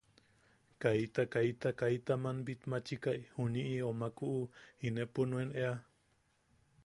[0.83, 4.39] Kaita, kaita, kaita aman bitmachikai, juniʼi, o maku o
[4.87, 5.73] inepo nuen ea.